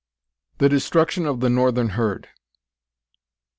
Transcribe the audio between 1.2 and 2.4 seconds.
of the Northern Herd.